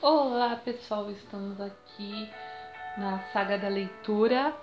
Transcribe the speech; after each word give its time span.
Olá 0.00 0.54
pessoal, 0.54 1.10
estamos 1.10 1.60
aqui 1.60 2.30
na 2.96 3.18
saga 3.32 3.58
da 3.58 3.66
leitura 3.66 4.54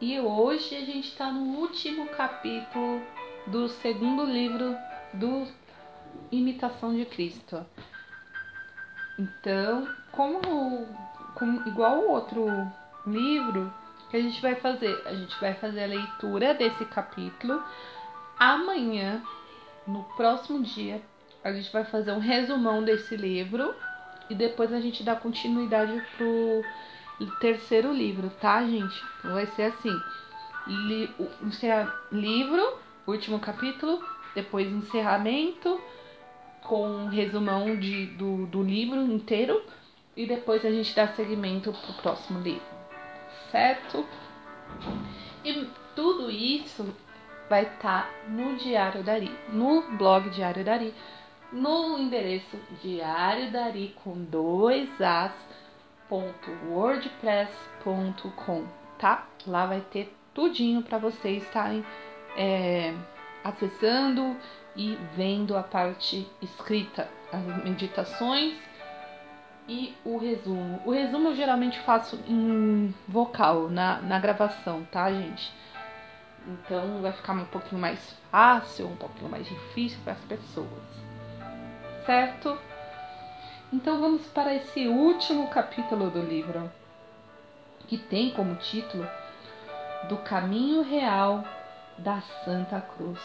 e 0.00 0.20
hoje 0.20 0.76
a 0.76 0.84
gente 0.84 1.08
está 1.08 1.32
no 1.32 1.58
último 1.58 2.06
capítulo 2.10 3.02
do 3.48 3.68
segundo 3.68 4.24
livro 4.24 4.76
do 5.12 5.48
Imitação 6.30 6.94
de 6.94 7.04
Cristo. 7.06 7.66
Então, 9.18 9.88
como, 10.12 10.86
como 11.34 11.68
igual 11.68 11.98
o 11.98 12.10
outro 12.12 12.46
livro, 13.04 13.74
que 14.12 14.16
a 14.16 14.22
gente 14.22 14.40
vai 14.40 14.54
fazer? 14.54 14.96
A 15.06 15.12
gente 15.12 15.40
vai 15.40 15.54
fazer 15.54 15.82
a 15.82 15.88
leitura 15.88 16.54
desse 16.54 16.84
capítulo 16.84 17.60
amanhã, 18.38 19.20
no 19.88 20.04
próximo 20.16 20.62
dia, 20.62 21.02
a 21.42 21.52
gente 21.52 21.72
vai 21.72 21.84
fazer 21.84 22.12
um 22.12 22.20
resumão 22.20 22.84
desse 22.84 23.16
livro 23.16 23.74
e 24.28 24.34
depois 24.34 24.72
a 24.72 24.80
gente 24.80 25.02
dá 25.02 25.14
continuidade 25.14 26.02
pro 26.16 26.62
terceiro 27.40 27.92
livro, 27.92 28.30
tá, 28.40 28.64
gente? 28.64 29.02
Então 29.18 29.34
vai 29.34 29.46
ser 29.46 29.64
assim: 29.64 29.94
li, 30.66 31.10
livro, 32.10 32.78
último 33.06 33.38
capítulo, 33.38 34.02
depois 34.34 34.70
encerramento 34.70 35.80
com 36.62 36.88
um 36.88 37.08
resumão 37.08 37.76
de, 37.76 38.06
do, 38.06 38.46
do 38.46 38.62
livro 38.62 39.02
inteiro 39.02 39.62
e 40.16 40.26
depois 40.26 40.64
a 40.64 40.70
gente 40.70 40.94
dá 40.94 41.08
seguimento 41.08 41.72
pro 41.72 41.92
próximo 41.94 42.40
livro, 42.40 42.62
certo? 43.50 44.06
E 45.44 45.68
tudo 45.94 46.30
isso 46.30 46.94
vai 47.48 47.64
estar 47.64 48.04
tá 48.04 48.10
no 48.28 48.56
Diário 48.56 49.02
Dari, 49.02 49.30
no 49.52 49.82
blog 49.98 50.30
Diário 50.30 50.64
Dari 50.64 50.94
no 51.54 51.98
endereço 51.98 52.58
diário 52.82 53.50
dari 53.52 53.94
com 54.02 54.12
dois 54.24 54.90
as 55.00 55.32
.wordpress.com, 56.68 58.64
tá? 58.98 59.26
Lá 59.46 59.64
vai 59.66 59.80
ter 59.80 60.14
tudinho 60.34 60.82
para 60.82 60.98
vocês 60.98 61.42
estarem 61.44 61.84
é, 62.36 62.92
acessando 63.42 64.36
e 64.76 64.98
vendo 65.16 65.56
a 65.56 65.62
parte 65.62 66.28
escrita, 66.42 67.08
as 67.32 67.42
meditações 67.64 68.54
e 69.68 69.94
o 70.04 70.18
resumo. 70.18 70.82
O 70.84 70.90
resumo 70.90 71.28
eu 71.28 71.36
geralmente 71.36 71.80
faço 71.80 72.18
em 72.28 72.94
vocal, 73.08 73.70
na, 73.70 74.02
na 74.02 74.18
gravação, 74.18 74.84
tá, 74.90 75.10
gente? 75.10 75.52
Então 76.46 77.00
vai 77.00 77.12
ficar 77.12 77.32
um 77.32 77.46
pouquinho 77.46 77.80
mais 77.80 78.14
fácil, 78.30 78.88
um 78.88 78.96
pouquinho 78.96 79.30
mais 79.30 79.46
difícil 79.46 79.98
para 80.04 80.12
as 80.12 80.20
pessoas 80.20 81.03
certo? 82.04 82.58
Então 83.72 84.00
vamos 84.00 84.26
para 84.28 84.54
esse 84.54 84.86
último 84.86 85.48
capítulo 85.48 86.10
do 86.10 86.22
livro, 86.22 86.70
que 87.88 87.98
tem 87.98 88.30
como 88.30 88.54
título 88.56 89.08
Do 90.08 90.18
Caminho 90.18 90.82
Real 90.82 91.44
da 91.98 92.20
Santa 92.44 92.80
Cruz. 92.80 93.20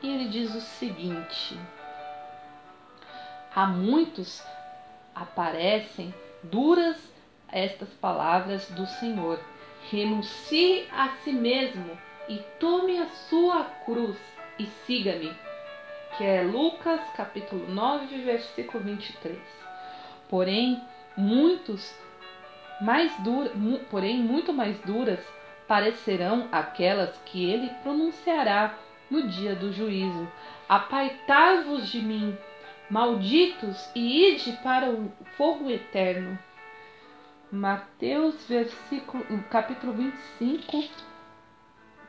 E 0.00 0.08
ele 0.08 0.28
diz 0.28 0.54
o 0.54 0.60
seguinte: 0.60 1.58
Há 3.54 3.66
muitos 3.66 4.42
aparecem 5.14 6.14
duras 6.42 6.96
estas 7.50 7.88
palavras 7.94 8.68
do 8.70 8.86
Senhor. 8.86 9.40
Renuncie 9.90 10.86
a 10.92 11.08
si 11.22 11.32
mesmo 11.32 11.98
e 12.28 12.38
tome 12.60 12.98
a 12.98 13.08
sua 13.08 13.64
cruz 13.84 14.16
e 14.58 14.66
siga-me 14.86 15.47
que 16.16 16.24
é 16.24 16.42
Lucas 16.42 17.00
capítulo 17.16 17.66
9, 17.68 18.22
versículo 18.22 18.82
23. 18.82 19.38
Porém, 20.28 20.80
muitos 21.16 21.94
mais 22.80 23.12
duras, 23.20 23.52
porém 23.90 24.18
muito 24.18 24.52
mais 24.52 24.78
duras 24.80 25.20
parecerão 25.66 26.48
aquelas 26.50 27.16
que 27.26 27.50
ele 27.50 27.68
pronunciará 27.82 28.74
no 29.10 29.28
dia 29.28 29.54
do 29.54 29.72
juízo. 29.72 30.30
Apaitai-vos 30.68 31.88
de 31.88 32.00
mim, 32.00 32.36
malditos, 32.90 33.90
e 33.94 34.34
ide 34.34 34.52
para 34.62 34.90
o 34.90 35.12
fogo 35.36 35.70
eterno. 35.70 36.38
Mateus 37.50 38.46
versículo, 38.46 39.24
capítulo 39.50 39.92
25, 39.94 40.84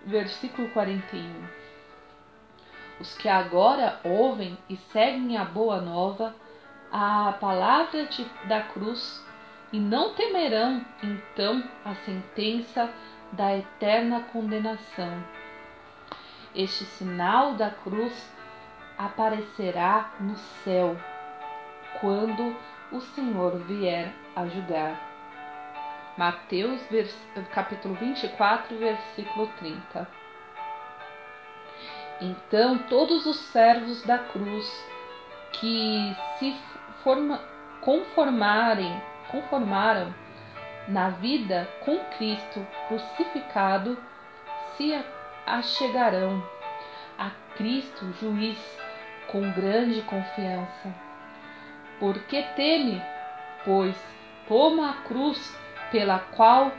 versículo 0.06 0.70
41. 0.70 1.59
Os 3.00 3.18
que 3.18 3.30
agora 3.30 4.00
ouvem 4.04 4.58
e 4.70 4.76
seguem 4.76 5.38
a 5.38 5.46
boa 5.46 5.80
nova, 5.80 6.36
a 6.92 7.34
palavra 7.40 8.06
de, 8.06 8.26
da 8.48 8.62
cruz, 8.62 9.26
e 9.72 9.80
não 9.80 10.14
temerão 10.16 10.84
então 11.02 11.64
a 11.86 11.96
sentença 11.96 12.90
da 13.32 13.56
eterna 13.56 14.22
condenação. 14.34 15.24
Este 16.56 16.84
sinal 16.84 17.54
da 17.54 17.70
cruz 17.70 18.34
aparecerá 18.98 20.12
no 20.20 20.36
céu 20.36 20.98
quando 22.02 22.56
o 22.92 23.00
Senhor 23.00 23.58
vier 23.60 24.12
a 24.36 24.46
julgar. 24.48 25.00
Mateus 26.18 26.82
capítulo 27.54 27.94
24, 27.96 28.78
versículo 28.78 29.48
30. 29.60 30.19
Então 32.22 32.78
todos 32.90 33.26
os 33.26 33.38
servos 33.38 34.02
da 34.04 34.18
cruz 34.18 34.68
que 35.54 36.16
se 36.38 36.56
forma, 37.04 37.42
conformarem, 37.82 39.02
conformaram 39.30 40.14
na 40.88 41.10
vida 41.10 41.68
com 41.86 41.98
Cristo 42.18 42.66
crucificado 42.88 43.98
se 44.76 44.98
achegarão 45.46 46.44
a 47.18 47.32
Cristo 47.56 48.14
juiz 48.20 48.58
com 49.28 49.52
grande 49.52 50.02
confiança. 50.02 50.94
Porque 52.00 52.42
teme, 52.56 53.02
pois 53.66 53.96
toma 54.48 54.90
a 54.90 54.94
cruz 55.04 55.58
pela 55.92 56.20
qual 56.20 56.72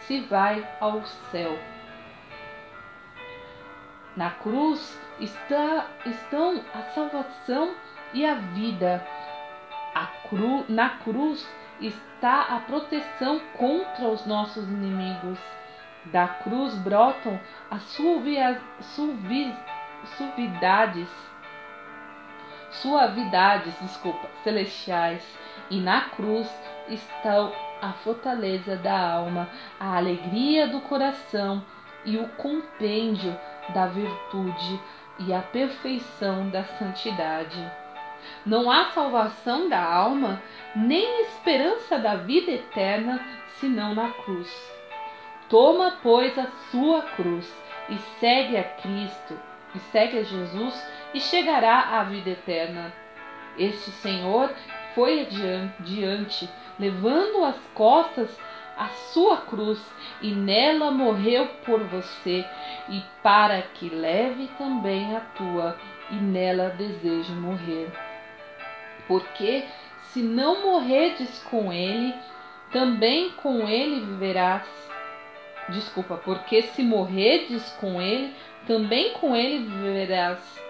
se 0.00 0.20
vai 0.20 0.66
ao 0.80 1.04
céu. 1.30 1.71
Na 4.16 4.30
cruz 4.30 5.00
está, 5.18 5.86
estão 6.04 6.62
a 6.74 6.82
salvação 6.94 7.74
e 8.12 8.26
a 8.26 8.34
vida. 8.34 9.06
A 9.94 10.06
cru, 10.28 10.64
na 10.68 10.90
cruz 10.98 11.48
está 11.80 12.42
a 12.42 12.60
proteção 12.60 13.40
contra 13.56 14.08
os 14.08 14.26
nossos 14.26 14.64
inimigos. 14.68 15.38
Da 16.06 16.28
cruz 16.28 16.74
brotam 16.74 17.40
as 17.70 17.82
suvia, 17.84 18.60
suvi, 18.80 19.54
suvidades, 20.16 21.08
suavidades, 22.70 23.74
desculpa, 23.80 24.28
celestiais, 24.42 25.22
e 25.70 25.80
na 25.80 26.02
cruz 26.10 26.50
estão 26.88 27.52
a 27.80 27.92
fortaleza 27.92 28.76
da 28.76 29.12
alma, 29.12 29.48
a 29.78 29.96
alegria 29.96 30.68
do 30.68 30.80
coração 30.80 31.64
e 32.04 32.18
o 32.18 32.28
compêndio 32.30 33.36
da 33.70 33.86
virtude 33.86 34.80
e 35.18 35.32
a 35.32 35.40
perfeição 35.40 36.48
da 36.48 36.64
santidade. 36.64 37.70
Não 38.46 38.70
há 38.70 38.86
salvação 38.86 39.68
da 39.68 39.82
alma, 39.82 40.40
nem 40.74 41.22
esperança 41.22 41.98
da 41.98 42.16
vida 42.16 42.52
eterna, 42.52 43.20
senão 43.58 43.94
na 43.94 44.10
cruz. 44.10 44.50
Toma, 45.48 45.98
pois, 46.02 46.38
a 46.38 46.46
sua 46.70 47.02
cruz 47.02 47.62
e 47.88 47.98
segue 48.20 48.56
a 48.56 48.64
Cristo, 48.64 49.38
e 49.74 49.78
segue 49.78 50.18
a 50.18 50.22
Jesus, 50.22 50.92
e 51.12 51.20
chegará 51.20 52.00
à 52.00 52.04
vida 52.04 52.30
eterna. 52.30 52.92
Este 53.58 53.90
Senhor 53.90 54.50
foi 54.94 55.22
adiante, 55.22 56.48
levando 56.78 57.44
as 57.44 57.58
costas 57.74 58.40
a 58.76 58.88
sua 58.88 59.38
cruz 59.38 59.80
e 60.20 60.30
nela 60.32 60.90
morreu 60.90 61.46
por 61.64 61.80
você, 61.84 62.44
e 62.88 63.02
para 63.22 63.62
que 63.62 63.88
leve 63.88 64.48
também 64.58 65.16
a 65.16 65.20
tua, 65.20 65.76
e 66.10 66.14
nela 66.14 66.70
desejo 66.70 67.32
morrer. 67.34 67.90
Porque 69.06 69.64
se 70.12 70.20
não 70.20 70.62
morredes 70.62 71.42
com 71.50 71.72
ele, 71.72 72.14
também 72.70 73.30
com 73.30 73.68
ele 73.68 74.00
viverás. 74.00 74.66
Desculpa, 75.68 76.16
porque 76.16 76.62
se 76.62 76.82
morredes 76.82 77.70
com 77.80 78.00
ele, 78.00 78.34
também 78.66 79.12
com 79.14 79.34
ele 79.34 79.64
viverás. 79.64 80.60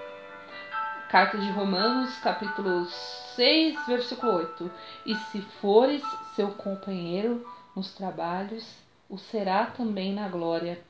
Carta 1.08 1.36
de 1.36 1.50
Romanos, 1.50 2.16
capítulo 2.18 2.86
6, 2.86 3.86
versículo 3.86 4.34
8. 4.34 4.70
E 5.04 5.14
se 5.14 5.42
fores 5.60 6.02
seu 6.34 6.48
companheiro, 6.52 7.44
nos 7.74 7.94
trabalhos, 7.94 8.64
o 9.08 9.18
será 9.18 9.66
também 9.66 10.12
na 10.12 10.28
glória. 10.28 10.82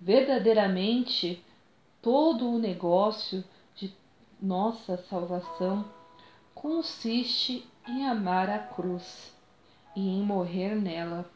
Verdadeiramente, 0.00 1.42
todo 2.00 2.50
o 2.50 2.58
negócio 2.58 3.44
de 3.74 3.94
nossa 4.40 4.96
salvação 4.96 5.84
consiste 6.54 7.68
em 7.88 8.06
amar 8.06 8.50
a 8.50 8.58
cruz 8.58 9.34
e 9.94 10.00
em 10.00 10.22
morrer 10.22 10.74
nela. 10.74 11.30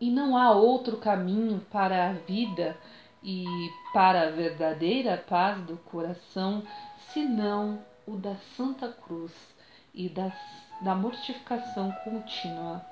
E 0.00 0.10
não 0.10 0.36
há 0.36 0.52
outro 0.52 0.98
caminho 0.98 1.60
para 1.70 2.10
a 2.10 2.12
vida 2.12 2.76
e 3.22 3.44
para 3.92 4.28
a 4.28 4.30
verdadeira 4.30 5.16
paz 5.16 5.64
do 5.64 5.76
coração 5.78 6.62
senão 7.12 7.82
o 8.06 8.16
da 8.16 8.36
Santa 8.56 8.88
Cruz 8.88 9.32
e 9.94 10.08
da, 10.08 10.30
da 10.80 10.94
mortificação 10.94 11.92
contínua. 12.04 12.84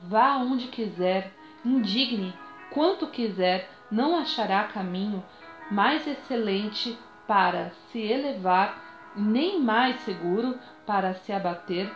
Vá 0.00 0.36
onde 0.36 0.68
quiser, 0.68 1.32
indigne 1.64 2.34
quanto 2.70 3.06
quiser, 3.06 3.68
não 3.90 4.18
achará 4.18 4.64
caminho 4.64 5.22
mais 5.70 6.06
excelente 6.06 6.98
para 7.26 7.70
se 7.90 8.00
elevar, 8.00 9.12
nem 9.16 9.60
mais 9.60 10.00
seguro 10.00 10.58
para 10.86 11.14
se 11.14 11.32
abater, 11.32 11.92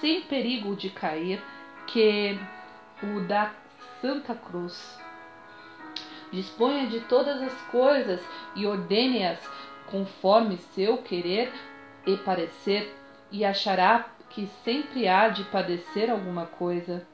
sem 0.00 0.22
perigo 0.22 0.74
de 0.74 0.90
cair, 0.90 1.42
que 1.86 2.38
o 3.02 3.20
da 3.20 3.52
Santa 4.00 4.34
Cruz. 4.34 4.98
Disponha 6.32 6.86
de 6.86 7.00
todas 7.00 7.42
as 7.42 7.60
coisas 7.70 8.20
e 8.56 8.66
ordene-as 8.66 9.38
conforme 9.86 10.56
seu 10.56 10.98
querer 10.98 11.52
e 12.06 12.16
parecer, 12.16 12.96
e 13.32 13.44
achará 13.44 14.10
que 14.30 14.46
sempre 14.62 15.08
há 15.08 15.28
de 15.28 15.42
padecer 15.44 16.10
alguma 16.10 16.46
coisa 16.46 17.04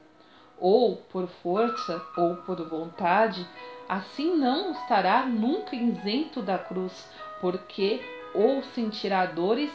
ou 0.59 0.97
por 0.97 1.27
força 1.27 2.05
ou 2.17 2.35
por 2.37 2.67
vontade, 2.67 3.47
assim 3.87 4.35
não 4.35 4.71
estará 4.71 5.25
nunca 5.25 5.75
isento 5.75 6.41
da 6.41 6.57
cruz, 6.57 7.09
porque 7.39 8.01
ou 8.33 8.61
sentirá 8.61 9.25
dores 9.25 9.71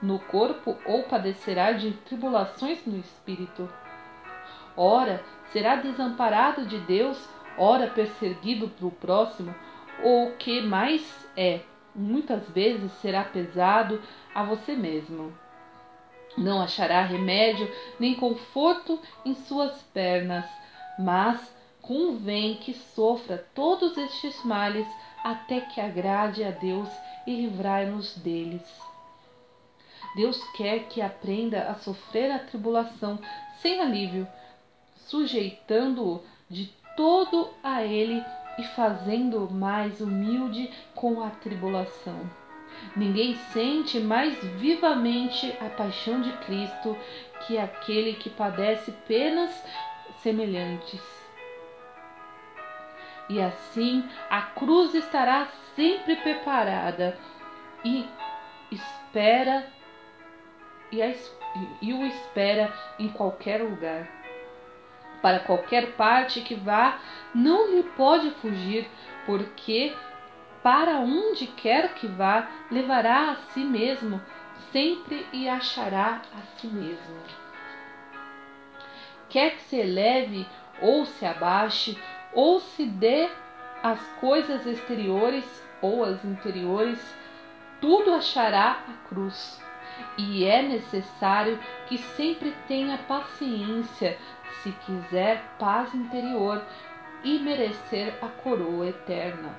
no 0.00 0.18
corpo 0.20 0.76
ou 0.86 1.02
padecerá 1.02 1.72
de 1.72 1.90
tribulações 1.90 2.86
no 2.86 2.96
espírito. 2.96 3.68
Ora, 4.76 5.22
será 5.52 5.74
desamparado 5.76 6.64
de 6.66 6.78
Deus, 6.80 7.18
ora 7.56 7.88
perseguido 7.88 8.68
pelo 8.68 8.92
próximo, 8.92 9.52
ou 10.04 10.28
o 10.28 10.36
que 10.36 10.60
mais 10.60 11.28
é, 11.36 11.60
muitas 11.92 12.48
vezes 12.50 12.92
será 12.92 13.24
pesado 13.24 14.00
a 14.32 14.44
você 14.44 14.76
mesmo. 14.76 15.32
Não 16.38 16.62
achará 16.62 17.02
remédio 17.02 17.70
nem 17.98 18.14
conforto 18.14 19.00
em 19.24 19.34
suas 19.34 19.82
pernas, 19.92 20.44
mas 20.98 21.52
convém 21.82 22.56
que 22.56 22.72
sofra 22.72 23.44
todos 23.54 23.96
estes 23.98 24.44
males 24.44 24.86
até 25.24 25.60
que 25.60 25.80
agrade 25.80 26.44
a 26.44 26.50
Deus 26.50 26.88
e 27.26 27.34
livrai-nos 27.34 28.16
deles. 28.18 28.62
Deus 30.14 30.42
quer 30.56 30.84
que 30.88 31.02
aprenda 31.02 31.62
a 31.64 31.74
sofrer 31.74 32.30
a 32.30 32.38
tribulação 32.38 33.18
sem 33.60 33.80
alívio, 33.80 34.26
sujeitando-o 35.08 36.22
de 36.48 36.72
todo 36.96 37.50
a 37.62 37.82
Ele 37.82 38.24
e 38.58 38.62
fazendo-o 38.62 39.52
mais 39.52 40.00
humilde 40.00 40.70
com 40.94 41.22
a 41.22 41.30
tribulação. 41.30 42.37
Ninguém 42.96 43.36
sente 43.52 44.00
mais 44.00 44.36
vivamente 44.56 45.56
a 45.60 45.68
paixão 45.68 46.20
de 46.20 46.32
Cristo 46.38 46.96
que 47.46 47.58
aquele 47.58 48.14
que 48.14 48.30
padece 48.30 48.92
penas 49.06 49.64
semelhantes. 50.22 51.00
E 53.28 53.40
assim 53.40 54.08
a 54.30 54.42
cruz 54.42 54.94
estará 54.94 55.48
sempre 55.76 56.16
preparada 56.16 57.16
e 57.84 58.08
espera 58.70 59.66
e, 60.90 61.02
a, 61.02 61.14
e 61.82 61.92
o 61.92 62.06
espera 62.06 62.72
em 62.98 63.08
qualquer 63.08 63.62
lugar. 63.62 64.08
Para 65.20 65.40
qualquer 65.40 65.92
parte 65.92 66.40
que 66.40 66.54
vá, 66.54 66.98
não 67.34 67.74
lhe 67.74 67.82
pode 67.82 68.30
fugir, 68.32 68.88
porque 69.26 69.94
para 70.62 70.98
onde 70.98 71.46
quer 71.46 71.94
que 71.94 72.06
vá, 72.06 72.48
levará 72.70 73.30
a 73.30 73.36
si 73.52 73.60
mesmo, 73.60 74.20
sempre 74.72 75.26
e 75.32 75.48
achará 75.48 76.22
a 76.36 76.58
si 76.58 76.66
mesmo. 76.66 77.20
Quer 79.28 79.56
que 79.56 79.62
se 79.62 79.76
eleve 79.76 80.46
ou 80.80 81.04
se 81.04 81.26
abaixe, 81.26 81.98
ou 82.32 82.60
se 82.60 82.86
dê 82.86 83.28
as 83.82 84.00
coisas 84.20 84.66
exteriores 84.66 85.44
ou 85.80 86.04
as 86.04 86.24
interiores, 86.24 86.98
tudo 87.80 88.14
achará 88.14 88.80
a 88.88 89.08
cruz. 89.08 89.60
E 90.16 90.44
é 90.44 90.62
necessário 90.62 91.58
que 91.86 91.98
sempre 91.98 92.54
tenha 92.66 92.98
paciência 92.98 94.18
se 94.62 94.72
quiser 94.72 95.42
paz 95.58 95.94
interior 95.94 96.62
e 97.24 97.38
merecer 97.38 98.14
a 98.22 98.28
coroa 98.28 98.88
eterna. 98.88 99.54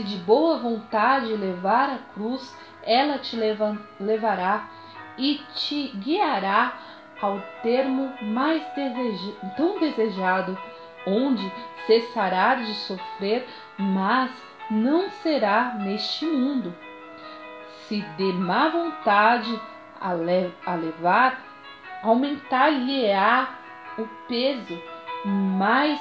Se 0.00 0.04
de 0.04 0.16
boa 0.16 0.56
vontade 0.56 1.36
levar 1.36 1.90
a 1.90 1.98
cruz, 2.14 2.56
ela 2.82 3.18
te 3.18 3.36
levará 3.36 4.66
e 5.18 5.42
te 5.54 5.88
guiará 5.88 6.72
ao 7.20 7.38
termo 7.62 8.10
mais 8.22 8.64
deseja 8.74 9.32
tão 9.58 9.78
desejado, 9.78 10.58
onde 11.06 11.52
cessará 11.86 12.54
de 12.54 12.74
sofrer, 12.76 13.46
mas 13.76 14.30
não 14.70 15.10
será 15.10 15.74
neste 15.74 16.24
mundo. 16.24 16.74
Se 17.86 18.00
de 18.00 18.32
má 18.32 18.70
vontade 18.70 19.60
a, 20.00 20.14
le 20.14 20.50
a 20.64 20.76
levar, 20.76 21.44
aumentar-lhe-á 22.02 23.50
o 23.98 24.06
peso, 24.26 24.82
mais 25.26 26.00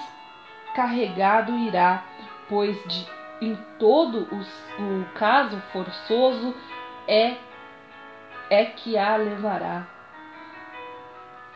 carregado 0.74 1.54
irá, 1.58 2.02
pois 2.48 2.82
de 2.86 3.19
em 3.42 3.56
todo 3.78 4.28
o, 4.32 4.82
o 4.84 5.06
caso 5.14 5.58
forçoso 5.72 6.56
é 7.08 7.38
é 8.50 8.66
que 8.66 8.98
a 8.98 9.16
levará. 9.16 9.88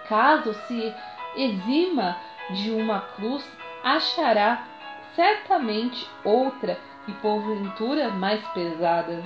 Caso 0.07 0.53
se 0.53 0.93
exima 1.35 2.15
de 2.51 2.71
uma 2.71 3.01
cruz, 3.01 3.43
achará 3.83 4.67
certamente 5.15 6.07
outra 6.23 6.79
e 7.07 7.11
porventura 7.13 8.09
mais 8.09 8.45
pesada. 8.49 9.23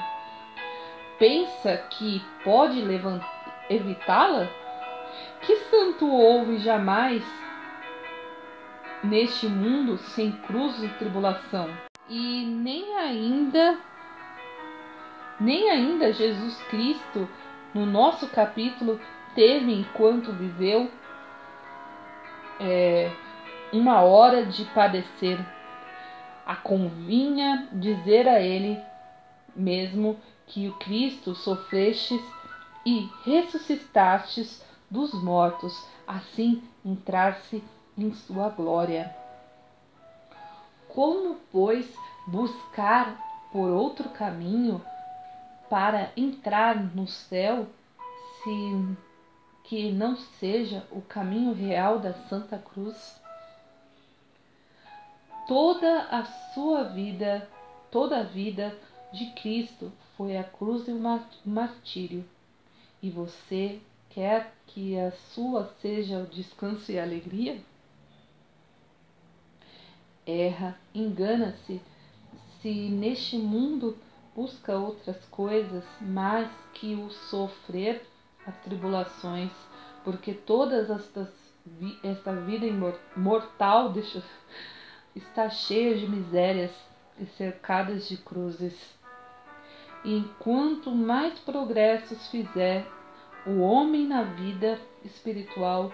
Pensa 1.19 1.77
que 1.89 2.23
pode 2.43 2.79
evitá-la? 3.69 4.47
Que 5.41 5.55
santo 5.69 6.09
houve 6.09 6.57
jamais 6.57 7.23
neste 9.03 9.47
mundo 9.47 9.97
sem 9.97 10.31
cruz 10.31 10.81
e 10.83 10.87
tribulação? 10.89 11.86
E 12.09 12.45
nem 12.45 12.95
ainda 12.97 13.79
nem 15.39 15.69
ainda 15.69 16.11
Jesus 16.11 16.57
Cristo 16.63 17.29
no 17.73 17.85
nosso 17.85 18.27
capítulo 18.29 18.99
teve 19.35 19.71
enquanto 19.71 20.33
viveu 20.33 20.89
é, 22.59 23.11
uma 23.71 24.01
hora 24.01 24.45
de 24.45 24.65
padecer. 24.65 25.39
A 26.45 26.55
convinha 26.55 27.67
dizer 27.73 28.27
a 28.27 28.41
ele 28.41 28.79
mesmo 29.55 30.17
que 30.47 30.67
o 30.67 30.73
Cristo 30.75 31.35
sofrestes 31.35 32.21
e 32.85 33.09
ressuscitastes 33.25 34.63
dos 34.89 35.13
mortos, 35.21 35.85
assim 36.07 36.63
entrar-se 36.85 37.61
em 37.97 38.13
sua 38.13 38.49
glória. 38.49 39.13
Como, 40.97 41.35
pois, 41.51 41.87
buscar 42.25 43.23
por 43.51 43.69
outro 43.69 44.09
caminho 44.09 44.83
para 45.69 46.11
entrar 46.17 46.75
no 46.75 47.07
céu 47.07 47.67
se 48.41 48.97
que 49.65 49.91
não 49.91 50.17
seja 50.17 50.87
o 50.89 50.99
caminho 50.99 51.53
real 51.53 51.99
da 51.99 52.13
Santa 52.27 52.57
Cruz? 52.57 53.21
Toda 55.47 56.07
a 56.09 56.25
sua 56.55 56.85
vida, 56.85 57.47
toda 57.91 58.21
a 58.21 58.23
vida 58.23 58.75
de 59.13 59.27
Cristo 59.33 59.91
foi 60.17 60.35
a 60.35 60.43
cruz 60.43 60.87
e 60.87 60.91
o 60.91 61.21
martírio. 61.45 62.25
E 63.03 63.11
você 63.11 63.79
quer 64.09 64.51
que 64.65 64.99
a 64.99 65.11
sua 65.11 65.71
seja 65.79 66.17
o 66.17 66.25
descanso 66.25 66.91
e 66.91 66.97
a 66.97 67.03
alegria? 67.03 67.61
Erra, 70.27 70.77
engana-se 70.93 71.81
se 72.61 72.89
neste 72.89 73.37
mundo 73.37 73.97
busca 74.35 74.77
outras 74.77 75.23
coisas 75.31 75.83
mais 76.01 76.49
que 76.73 76.95
o 76.95 77.09
sofrer 77.09 78.05
as 78.45 78.55
tribulações, 78.57 79.51
porque 80.03 80.33
todas 80.33 80.89
estas 80.89 81.29
esta 82.03 82.33
vida 82.33 82.65
mortal 83.15 83.91
deixa, 83.91 84.23
está 85.15 85.49
cheia 85.49 85.97
de 85.97 86.07
misérias 86.07 86.71
e 87.19 87.25
cercadas 87.25 88.07
de 88.07 88.17
cruzes. 88.17 88.73
e 90.05 90.15
enquanto 90.15 90.91
mais 90.91 91.37
progressos 91.39 92.27
fizer 92.27 92.87
o 93.45 93.59
homem 93.59 94.07
na 94.07 94.23
vida 94.23 94.79
espiritual, 95.03 95.91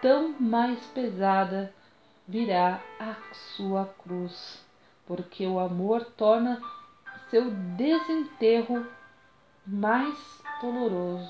tão 0.00 0.34
mais 0.40 0.84
pesada 0.86 1.72
virá 2.32 2.80
a 2.98 3.14
sua 3.34 3.84
cruz, 4.02 4.64
porque 5.06 5.46
o 5.46 5.58
amor 5.58 6.02
torna 6.16 6.62
seu 7.30 7.50
desenterro 7.50 8.86
mais 9.66 10.16
doloroso. 10.62 11.28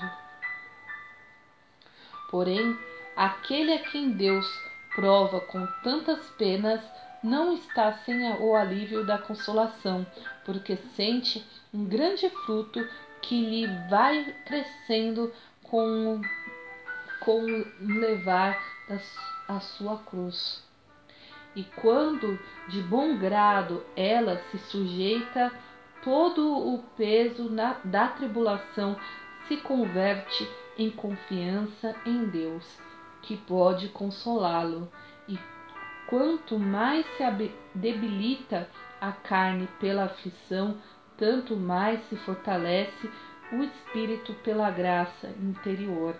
Porém, 2.31 2.79
aquele 3.17 3.73
a 3.73 3.83
quem 3.91 4.11
Deus 4.11 4.47
prova 4.95 5.41
com 5.41 5.67
tantas 5.83 6.29
penas 6.37 6.79
não 7.21 7.53
está 7.53 7.91
sem 8.05 8.31
o 8.39 8.55
alívio 8.55 9.05
da 9.05 9.17
consolação, 9.17 10.07
porque 10.45 10.77
sente 10.95 11.45
um 11.73 11.83
grande 11.83 12.29
fruto 12.45 12.79
que 13.21 13.41
lhe 13.41 13.67
vai 13.89 14.33
crescendo 14.45 15.33
com, 15.63 16.21
com 17.19 17.41
levar 17.81 18.57
a 19.49 19.59
sua 19.59 19.97
cruz. 19.97 20.63
E 21.55 21.63
quando 21.63 22.39
de 22.67 22.81
bom 22.81 23.17
grado 23.17 23.83
ela 23.95 24.41
se 24.49 24.57
sujeita, 24.57 25.51
todo 26.03 26.73
o 26.73 26.79
peso 26.97 27.49
na, 27.49 27.77
da 27.83 28.07
tribulação 28.07 28.97
se 29.47 29.57
converte 29.57 30.49
em 30.77 30.89
confiança 30.89 31.95
em 32.05 32.25
Deus, 32.25 32.65
que 33.21 33.37
pode 33.37 33.89
consolá-lo. 33.89 34.91
E 35.27 35.37
quanto 36.07 36.57
mais 36.57 37.05
se 37.17 37.23
debilita 37.75 38.67
a 38.99 39.11
carne 39.11 39.67
pela 39.79 40.05
aflição, 40.05 40.77
tanto 41.17 41.55
mais 41.55 42.01
se 42.09 42.15
fortalece 42.17 43.09
o 43.51 43.63
espírito 43.63 44.33
pela 44.35 44.71
graça 44.71 45.27
interior. 45.39 46.15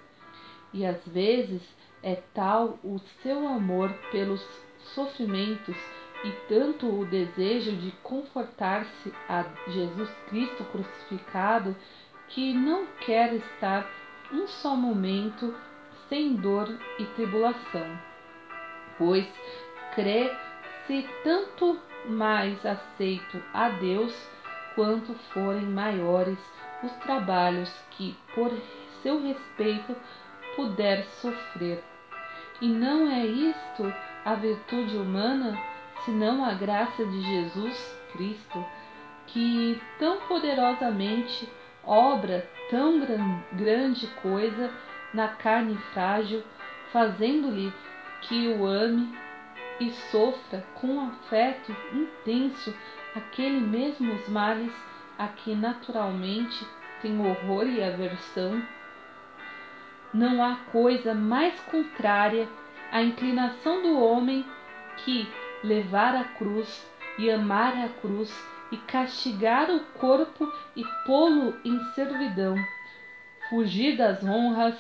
E 0.72 0.86
às 0.86 1.06
vezes 1.08 1.62
é 2.02 2.22
tal 2.34 2.80
o 2.84 3.00
seu 3.22 3.48
amor 3.48 3.92
pelos 4.12 4.46
sofrimentos 4.94 5.76
e 6.24 6.32
tanto 6.48 6.88
o 6.88 7.06
desejo 7.06 7.72
de 7.74 7.92
confortar-se 8.04 9.14
a 9.28 9.46
Jesus 9.68 10.10
Cristo 10.30 10.64
crucificado 10.66 11.76
que 12.30 12.54
não 12.54 12.86
quer 13.06 13.34
estar 13.34 13.86
um 14.32 14.48
só 14.48 14.76
momento 14.76 15.54
sem 16.08 16.36
dor 16.36 16.68
e 16.98 17.06
tribulação, 17.16 18.00
pois 18.98 19.28
crê 19.96 20.32
se 20.88 21.08
tanto 21.24 21.80
mais 22.06 22.66
aceito 22.66 23.42
a 23.54 23.70
Deus 23.70 24.14
quanto 24.76 25.14
forem 25.34 25.66
maiores 25.66 26.38
os 26.84 26.92
trabalhos 27.04 27.72
que 27.92 28.16
por 28.34 28.52
seu 29.02 29.22
respeito 29.22 29.96
puder 30.56 31.04
sofrer. 31.22 31.84
E 32.62 32.68
não 32.68 33.10
é 33.10 33.26
isto 33.26 33.94
a 34.26 34.36
virtude 34.36 34.96
humana, 34.98 35.58
senão 36.06 36.44
a 36.44 36.54
graça 36.54 37.06
de 37.06 37.22
Jesus 37.22 38.00
Cristo, 38.12 38.66
que 39.28 39.82
tão 40.00 40.18
poderosamente 40.22 41.50
obra 41.84 42.48
tão 42.70 43.00
gran 43.00 43.40
grande 43.54 44.08
coisa 44.22 44.72
na 45.14 45.28
carne 45.28 45.78
frágil, 45.94 46.44
fazendo-lhe 46.92 47.74
que 48.22 48.48
o 48.50 48.66
ame 48.66 49.14
e 49.80 49.92
sofra 50.12 50.66
com 50.76 51.02
afeto 51.02 51.76
intenso 51.94 52.74
aquele 53.16 53.60
mesmos 53.60 54.28
males 54.28 54.74
a 55.18 55.28
que 55.28 55.54
naturalmente 55.54 56.66
tem 57.02 57.20
horror 57.20 57.68
e 57.68 57.84
aversão. 57.84 58.62
Não 60.14 60.44
há 60.44 60.56
coisa 60.72 61.14
mais 61.14 61.60
contrária 61.62 62.48
à 62.94 63.02
inclinação 63.02 63.82
do 63.82 64.00
homem 64.00 64.46
que 65.04 65.28
levar 65.64 66.16
a 66.16 66.24
cruz 66.24 66.88
e 67.18 67.30
amar 67.30 67.76
a 67.76 67.90
cruz 67.90 68.32
e 68.72 68.78
castigar 68.78 69.72
o 69.72 69.80
corpo 70.00 70.48
e 70.76 70.84
pô-lo 71.04 71.58
em 71.66 71.84
servidão, 71.96 72.56
fugir 73.50 73.98
das 73.98 74.24
honras, 74.24 74.76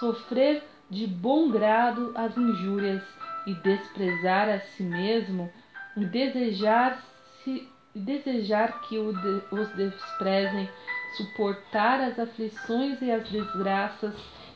sofrer 0.00 0.64
de 0.90 1.06
bom 1.06 1.50
grado 1.50 2.12
as 2.16 2.36
injúrias 2.36 3.02
e 3.46 3.54
desprezar 3.54 4.48
a 4.48 4.58
si 4.58 4.82
mesmo, 4.82 5.48
e 5.96 6.04
desejar, 6.04 7.00
-se, 7.44 7.68
desejar 7.94 8.80
que 8.82 8.98
os 8.98 9.68
desprezem, 9.76 10.68
suportar 11.16 12.00
as 12.00 12.18
aflições 12.18 13.00
e 13.00 13.10
as 13.10 13.28
desgraças 13.28 14.14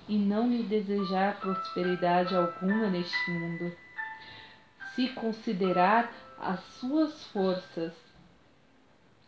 e 0.08 0.16
não 0.16 0.48
lhe 0.48 0.62
desejar 0.62 1.40
prosperidade 1.40 2.34
alguma 2.34 2.88
neste 2.88 3.30
mundo. 3.30 3.72
Se 4.94 5.08
considerar 5.08 6.12
as 6.38 6.60
suas 6.78 7.24
forças 7.26 7.92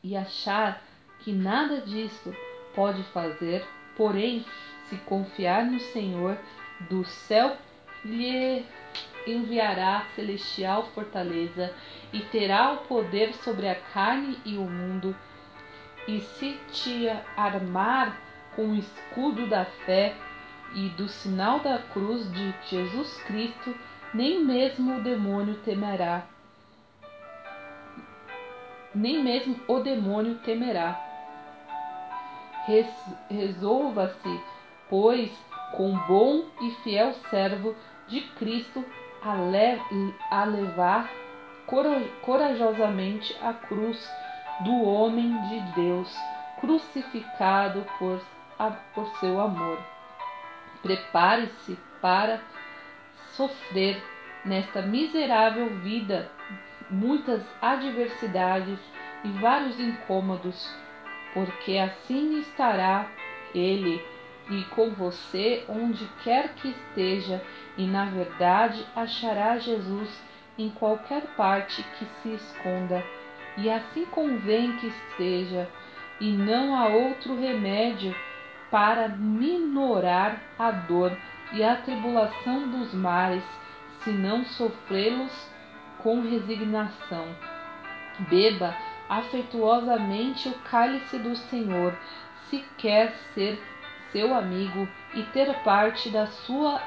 e 0.03 0.17
achar 0.17 0.83
que 1.21 1.33
nada 1.33 1.81
disso 1.81 2.35
pode 2.75 3.03
fazer, 3.05 3.67
porém, 3.97 4.45
se 4.89 4.97
confiar 4.99 5.65
no 5.65 5.81
Senhor, 5.81 6.39
do 6.89 7.05
céu 7.05 7.57
lhe 8.05 8.65
enviará 9.27 10.07
celestial 10.15 10.87
fortaleza 10.95 11.75
e 12.13 12.21
terá 12.21 12.73
o 12.73 12.79
poder 12.87 13.35
sobre 13.35 13.69
a 13.69 13.75
carne 13.75 14.39
e 14.45 14.57
o 14.57 14.63
mundo. 14.63 15.15
E 16.07 16.21
se 16.21 16.59
te 16.73 17.09
armar 17.37 18.17
com 18.55 18.71
o 18.71 18.75
escudo 18.77 19.47
da 19.47 19.65
fé 19.65 20.17
e 20.75 20.89
do 20.91 21.09
sinal 21.09 21.61
da 21.61 21.79
cruz 21.79 22.31
de 22.33 22.55
Jesus 22.69 23.23
Cristo, 23.23 23.75
nem 24.13 24.45
mesmo 24.45 24.97
o 24.97 25.03
demônio 25.03 25.57
temerá. 25.65 26.25
Nem 28.95 29.23
mesmo 29.23 29.59
o 29.69 29.81
demônio 29.81 30.37
temerá. 30.39 30.99
Resolva-se, 33.31 34.41
pois, 34.89 35.31
com 35.77 35.97
bom 36.07 36.45
e 36.61 36.71
fiel 36.83 37.15
servo 37.31 37.75
de 38.07 38.21
Cristo 38.33 38.85
a, 39.23 39.35
le 39.35 40.15
a 40.31 40.45
levar 40.45 41.11
corajosamente 42.23 43.37
a 43.43 43.53
cruz 43.53 43.99
do 44.61 44.83
homem 44.85 45.41
de 45.49 45.61
Deus, 45.75 46.15
crucificado 46.61 47.85
por, 47.99 48.21
por 48.95 49.07
seu 49.19 49.41
amor. 49.41 49.79
Prepare-se 50.83 51.79
para 52.01 52.41
sofrer 53.33 54.03
nesta 54.45 54.83
miserável 54.83 55.69
vida. 55.81 56.31
Muitas 56.91 57.43
adversidades 57.61 58.79
e 59.25 59.29
vários 59.41 59.79
incômodos, 59.79 60.75
porque 61.35 61.77
assim 61.77 62.39
estará 62.41 63.11
ele 63.55 64.03
e 64.51 64.65
com 64.75 64.91
você 64.91 65.65
onde 65.69 66.07
quer 66.25 66.55
que 66.55 66.69
esteja, 66.69 67.43
e 67.77 67.87
na 67.87 68.07
verdade 68.07 68.85
achará 68.97 69.59
Jesus 69.59 70.09
em 70.57 70.71
qualquer 70.71 71.23
parte 71.37 71.83
que 71.99 72.07
se 72.23 72.35
esconda, 72.35 73.05
e 73.59 73.69
assim 73.71 74.07
convém 74.07 74.77
que 74.79 74.87
esteja, 74.87 75.69
e 76.21 76.33
não 76.33 76.75
há 76.75 76.89
outro 76.89 77.39
remédio 77.39 78.15
para 78.71 79.09
minorar 79.09 80.41
a 80.59 80.71
dor 80.71 81.17
e 81.53 81.63
a 81.65 81.77
tribulação 81.77 82.69
dos 82.69 82.93
mares, 82.93 83.45
senão 84.05 84.45
sofrê-los 84.45 85.33
com 85.99 86.21
resignação. 86.21 87.27
Beba 88.29 88.75
afetuosamente 89.09 90.49
o 90.49 90.55
cálice 90.71 91.19
do 91.19 91.35
Senhor, 91.35 91.95
se 92.49 92.65
quer 92.77 93.15
ser 93.35 93.63
seu 94.13 94.35
amigo 94.35 94.89
e 95.15 95.23
ter 95.25 95.53
parte 95.63 96.11
da 96.11 96.27
sua 96.27 96.81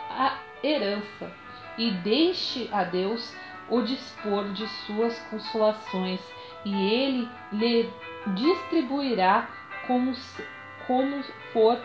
herança, 0.64 1.32
e 1.78 1.92
deixe 1.92 2.70
a 2.72 2.84
Deus 2.84 3.36
o 3.70 3.82
dispor 3.82 4.52
de 4.52 4.68
suas 4.68 5.18
consolações, 5.30 6.20
e 6.66 6.74
ele 6.74 7.30
lhe 7.52 7.90
distribuirá 8.28 9.48
como, 9.88 10.14
como 10.88 11.24
for 11.54 11.78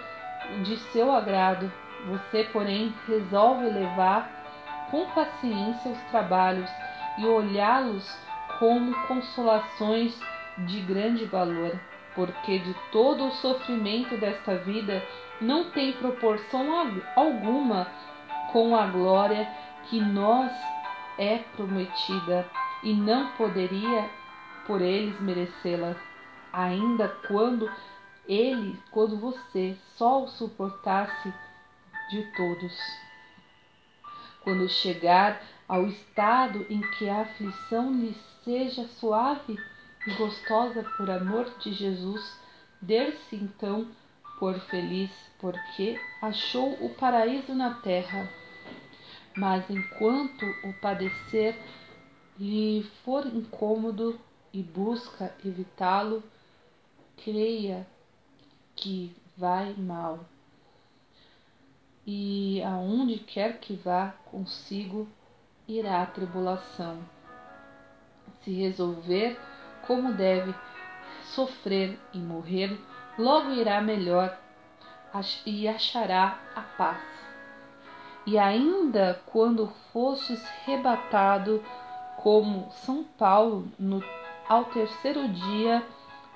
de 0.62 0.76
seu 0.92 1.12
agrado. 1.12 1.70
Você, 2.08 2.44
porém, 2.52 2.94
resolve 3.06 3.66
levar 3.66 4.30
com 4.90 5.06
paciência 5.06 5.90
os 5.90 6.00
trabalhos 6.10 6.70
e 7.18 7.26
olhá-los 7.26 8.06
como 8.58 8.94
consolações 9.06 10.18
de 10.58 10.80
grande 10.82 11.24
valor, 11.24 11.78
porque 12.14 12.58
de 12.58 12.74
todo 12.92 13.26
o 13.26 13.32
sofrimento 13.32 14.16
desta 14.16 14.56
vida 14.58 15.02
não 15.40 15.70
tem 15.70 15.92
proporção 15.92 16.66
alguma 17.14 17.86
com 18.52 18.74
a 18.74 18.86
glória 18.86 19.46
que 19.84 20.00
nós 20.00 20.50
é 21.18 21.38
prometida 21.56 22.48
e 22.82 22.94
não 22.94 23.28
poderia 23.32 24.08
por 24.66 24.80
eles 24.80 25.18
merecê-la, 25.20 25.94
ainda 26.52 27.08
quando 27.28 27.70
ele 28.28 28.78
quando 28.90 29.16
você 29.18 29.76
só 29.96 30.24
o 30.24 30.28
suportasse 30.28 31.32
de 32.10 32.22
todos. 32.36 32.72
Quando 34.42 34.68
chegar 34.68 35.42
ao 35.68 35.86
estado 35.86 36.64
em 36.70 36.80
que 36.92 37.08
a 37.08 37.22
aflição 37.22 37.92
lhe 37.92 38.16
seja 38.44 38.86
suave 38.86 39.58
e 40.06 40.14
gostosa 40.14 40.84
por 40.96 41.10
amor 41.10 41.50
de 41.58 41.72
Jesus, 41.72 42.38
der-se 42.80 43.34
então 43.36 43.88
por 44.38 44.58
feliz, 44.60 45.10
porque 45.40 45.98
achou 46.22 46.74
o 46.84 46.94
paraíso 46.94 47.54
na 47.54 47.74
terra. 47.74 48.28
Mas 49.36 49.68
enquanto 49.68 50.46
o 50.64 50.72
padecer 50.74 51.58
lhe 52.38 52.82
for 53.04 53.26
incômodo 53.26 54.18
e 54.52 54.62
busca 54.62 55.34
evitá-lo, 55.44 56.22
creia 57.16 57.86
que 58.76 59.16
vai 59.36 59.74
mal. 59.74 60.20
E 62.06 62.62
aonde 62.62 63.18
quer 63.18 63.58
que 63.58 63.74
vá 63.74 64.14
consigo, 64.26 65.08
irá 65.66 66.02
a 66.02 66.06
tribulação. 66.06 66.98
Se 68.42 68.52
resolver 68.52 69.36
como 69.86 70.12
deve 70.12 70.54
sofrer 71.34 71.98
e 72.12 72.18
morrer, 72.18 72.78
logo 73.18 73.50
irá 73.50 73.80
melhor 73.80 74.38
e 75.44 75.66
achará 75.66 76.38
a 76.54 76.60
paz. 76.60 77.02
E 78.26 78.38
ainda 78.38 79.20
quando 79.26 79.72
fostes 79.92 80.44
rebatado 80.64 81.64
como 82.16 82.70
São 82.72 83.04
Paulo 83.04 83.68
no, 83.78 84.02
ao 84.48 84.64
terceiro 84.66 85.28
dia, 85.28 85.82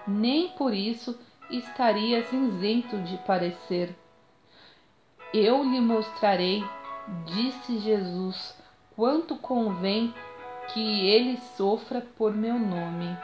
nem 0.07 0.49
por 0.51 0.73
isso 0.73 1.19
estarias 1.50 2.33
isento 2.33 2.99
de 2.99 3.16
parecer. 3.19 3.97
Eu 5.33 5.62
lhe 5.62 5.80
mostrarei, 5.80 6.64
disse 7.26 7.78
Jesus, 7.78 8.57
quanto 8.97 9.37
convém 9.37 10.12
que 10.73 11.09
ele 11.09 11.38
sofra 11.57 12.00
por 12.16 12.35
meu 12.35 12.59
nome. 12.59 13.16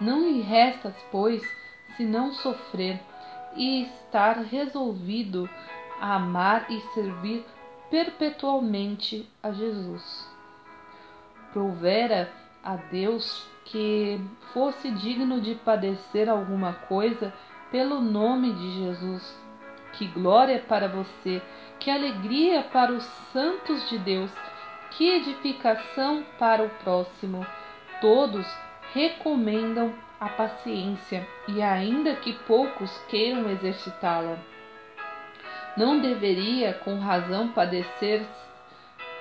Não 0.00 0.20
lhe 0.20 0.40
restas, 0.40 0.94
pois, 1.10 1.42
senão 1.96 2.32
sofrer 2.32 3.00
e 3.56 3.82
estar 3.82 4.38
resolvido 4.38 5.48
a 6.00 6.16
amar 6.16 6.70
e 6.70 6.80
servir 6.92 7.44
perpetualmente 7.90 9.28
a 9.42 9.52
Jesus. 9.52 10.28
Provera 11.52 12.30
a 12.64 12.76
Deus 12.76 13.46
que 13.64 14.20
fosse 14.52 14.90
digno 14.90 15.40
de 15.40 15.54
padecer 15.54 16.28
alguma 16.28 16.72
coisa 16.72 17.32
pelo 17.70 18.00
nome 18.00 18.52
de 18.52 18.84
Jesus. 18.84 19.36
Que 19.92 20.06
glória 20.06 20.58
para 20.66 20.88
você, 20.88 21.40
que 21.78 21.90
alegria 21.90 22.62
para 22.62 22.92
os 22.92 23.04
santos 23.32 23.88
de 23.88 23.98
Deus, 23.98 24.30
que 24.90 25.08
edificação 25.08 26.24
para 26.38 26.62
o 26.62 26.70
próximo. 26.82 27.46
Todos 28.00 28.46
recomendam 28.92 29.94
a 30.20 30.28
paciência 30.28 31.26
e 31.48 31.62
ainda 31.62 32.16
que 32.16 32.32
poucos 32.32 32.96
queiram 33.08 33.50
exercitá-la. 33.50 34.38
Não 35.76 36.00
deveria 36.00 36.74
com 36.74 36.98
razão 36.98 37.48
padecer 37.48 38.24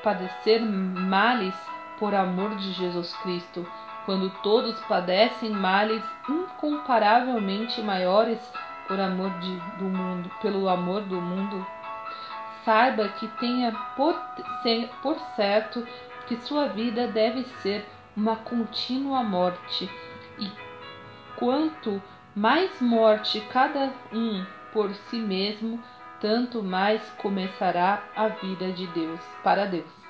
padecer 0.03 0.61
males 0.61 1.55
por 2.03 2.13
amor 2.13 2.57
de 2.57 2.73
Jesus 2.73 3.15
Cristo, 3.23 3.65
quando 4.05 4.29
todos 4.41 4.77
padecem 4.81 5.51
males 5.51 6.03
incomparavelmente 6.27 7.81
maiores 7.81 8.41
por 8.89 8.99
amor 8.99 9.29
de, 9.39 9.55
do 9.77 9.85
mundo, 9.85 10.29
pelo 10.41 10.67
amor 10.67 11.03
do 11.03 11.21
mundo. 11.21 11.65
Saiba 12.65 13.07
que 13.07 13.25
tenha 13.39 13.71
por, 13.95 14.21
por 15.01 15.17
certo 15.37 15.87
que 16.27 16.35
sua 16.35 16.67
vida 16.67 17.07
deve 17.07 17.45
ser 17.61 17.87
uma 18.17 18.35
contínua 18.35 19.23
morte, 19.23 19.89
e 20.37 20.51
quanto 21.37 22.03
mais 22.35 22.81
morte 22.81 23.39
cada 23.49 23.93
um 24.11 24.45
por 24.73 24.93
si 24.93 25.19
mesmo, 25.19 25.81
tanto 26.19 26.61
mais 26.61 27.01
começará 27.11 28.03
a 28.13 28.27
vida 28.27 28.73
de 28.73 28.87
Deus 28.87 29.21
para 29.41 29.65
Deus. 29.65 30.02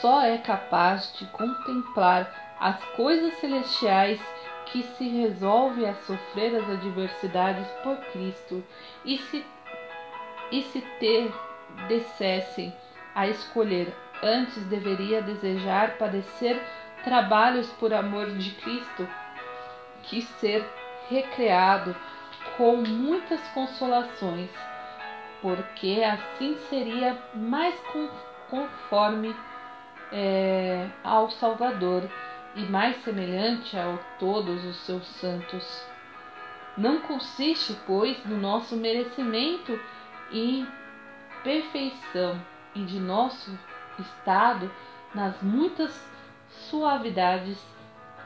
Só 0.00 0.22
é 0.22 0.38
capaz 0.38 1.12
de 1.16 1.26
contemplar 1.26 2.56
as 2.60 2.82
coisas 2.96 3.34
celestiais 3.34 4.20
que 4.66 4.82
se 4.82 5.08
resolve 5.08 5.86
a 5.86 5.94
sofrer 5.94 6.56
as 6.56 6.68
adversidades 6.68 7.66
por 7.82 7.96
Cristo 8.12 8.64
e 9.04 9.18
se 9.18 9.44
e 10.50 10.62
se 10.62 10.80
ter 11.00 11.32
dissessem 11.88 12.72
a 13.14 13.26
escolher. 13.26 13.94
Antes 14.22 14.62
deveria 14.64 15.20
desejar 15.20 15.98
padecer 15.98 16.60
trabalhos 17.04 17.68
por 17.74 17.92
amor 17.92 18.30
de 18.30 18.50
Cristo, 18.52 19.08
que 20.04 20.22
ser 20.22 20.64
recreado 21.08 21.94
com 22.56 22.76
muitas 22.76 23.40
consolações, 23.48 24.50
porque 25.42 26.02
assim 26.02 26.56
seria 26.68 27.18
mais 27.34 27.74
conforme 28.48 29.34
é, 30.12 30.88
ao 31.02 31.30
Salvador 31.30 32.08
e 32.54 32.62
mais 32.62 33.02
semelhante 33.04 33.76
a 33.76 33.98
todos 34.18 34.64
os 34.64 34.76
seus 34.78 35.06
santos. 35.06 35.84
Não 36.76 37.00
consiste, 37.00 37.76
pois, 37.86 38.24
no 38.24 38.36
nosso 38.36 38.76
merecimento 38.76 39.78
e 40.30 40.66
perfeição 41.42 42.40
e 42.74 42.84
de 42.84 42.98
nosso 42.98 43.58
estado 43.98 44.70
nas 45.14 45.40
muitas 45.40 45.98
suavidades 46.48 47.58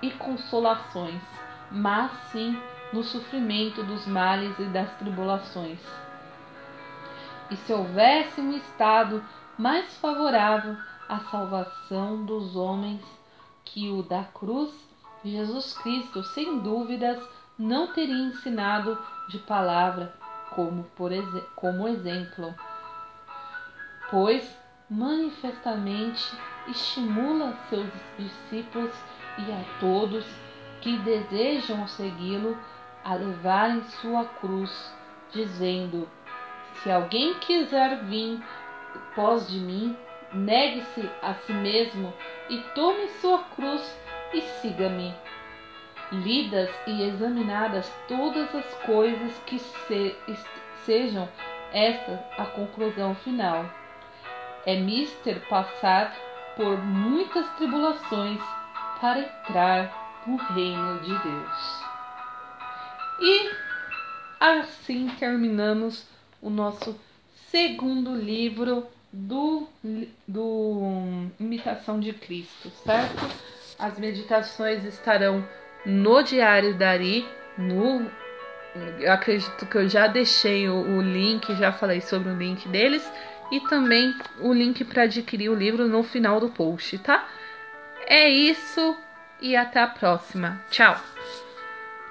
e 0.02 0.10
consolações, 0.12 1.22
mas 1.70 2.10
sim 2.32 2.60
no 2.92 3.02
sofrimento 3.02 3.82
dos 3.82 4.06
males 4.06 4.58
e 4.58 4.64
das 4.64 4.90
tribulações. 4.96 5.78
E 7.50 7.56
se 7.56 7.72
houvesse 7.72 8.40
um 8.40 8.56
estado 8.56 9.24
mais 9.58 9.96
favorável 9.98 10.76
à 11.10 11.18
salvação 11.28 12.24
dos 12.24 12.54
homens 12.54 13.02
que 13.64 13.90
o 13.90 14.00
da 14.00 14.22
cruz, 14.22 14.72
Jesus 15.24 15.76
Cristo, 15.78 16.22
sem 16.22 16.60
dúvidas, 16.60 17.20
não 17.58 17.92
teria 17.92 18.14
ensinado 18.14 18.96
de 19.28 19.38
palavra 19.40 20.14
como, 20.50 20.84
por, 20.96 21.10
como 21.56 21.88
exemplo, 21.88 22.54
pois 24.08 24.56
manifestamente 24.88 26.32
estimula 26.68 27.58
seus 27.68 27.88
discípulos 28.16 28.94
e 29.38 29.52
a 29.52 29.64
todos 29.80 30.24
que 30.80 30.96
desejam 30.98 31.88
segui-lo 31.88 32.56
a 33.04 33.14
levarem 33.14 33.82
sua 34.00 34.24
cruz, 34.24 34.94
dizendo: 35.32 36.08
Se 36.74 36.90
alguém 36.90 37.34
quiser 37.40 38.04
vir 38.04 38.40
pós 39.14 39.48
de 39.48 39.58
mim, 39.58 39.96
negue-se 40.32 41.08
a 41.22 41.34
si 41.34 41.52
mesmo 41.52 42.12
e 42.48 42.58
tome 42.74 43.08
sua 43.20 43.42
cruz 43.54 43.98
e 44.32 44.40
siga-me. 44.40 45.14
Lidas 46.12 46.70
e 46.86 47.02
examinadas 47.02 47.90
todas 48.08 48.52
as 48.54 48.74
coisas 48.84 49.32
que 49.46 49.58
se, 49.58 50.16
sejam 50.84 51.28
esta 51.72 52.24
a 52.36 52.46
conclusão 52.46 53.14
final 53.14 53.64
é 54.66 54.76
mister 54.76 55.40
passar 55.48 56.14
por 56.56 56.78
muitas 56.78 57.48
tribulações 57.56 58.40
para 59.00 59.20
entrar 59.20 60.22
no 60.26 60.36
reino 60.36 61.00
de 61.00 61.18
Deus. 61.18 61.84
E 63.20 63.50
assim 64.38 65.08
terminamos 65.18 66.06
o 66.42 66.50
nosso 66.50 66.98
segundo 67.50 68.14
livro 68.14 68.86
do, 69.12 69.66
do 70.26 71.28
Imitação 71.38 71.98
de 71.98 72.12
Cristo, 72.12 72.70
certo? 72.84 73.28
As 73.78 73.98
meditações 73.98 74.84
estarão 74.84 75.46
no 75.84 76.22
Diário 76.22 76.74
Dari, 76.74 77.26
no 77.56 78.10
eu 79.00 79.12
acredito 79.12 79.66
que 79.66 79.76
eu 79.76 79.88
já 79.88 80.06
deixei 80.06 80.68
o, 80.68 80.98
o 80.98 81.02
link, 81.02 81.54
já 81.56 81.72
falei 81.72 82.00
sobre 82.00 82.30
o 82.30 82.36
link 82.36 82.68
deles 82.68 83.02
e 83.50 83.60
também 83.68 84.14
o 84.40 84.52
link 84.52 84.84
para 84.84 85.02
adquirir 85.02 85.48
o 85.48 85.54
livro 85.54 85.88
no 85.88 86.04
final 86.04 86.38
do 86.38 86.50
post, 86.50 86.96
tá? 86.98 87.28
É 88.06 88.28
isso 88.28 88.96
e 89.40 89.56
até 89.56 89.80
a 89.80 89.88
próxima. 89.88 90.62
Tchau! 90.70 91.00